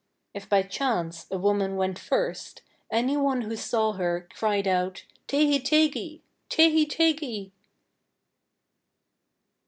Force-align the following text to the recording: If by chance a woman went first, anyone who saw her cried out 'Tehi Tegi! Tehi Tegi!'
If 0.33 0.49
by 0.49 0.63
chance 0.63 1.27
a 1.29 1.37
woman 1.37 1.75
went 1.75 1.99
first, 1.99 2.63
anyone 2.89 3.41
who 3.43 3.55
saw 3.55 3.91
her 3.93 4.27
cried 4.35 4.67
out 4.67 5.05
'Tehi 5.27 5.59
Tegi! 5.63 6.23
Tehi 6.49 6.87
Tegi!' 6.89 7.51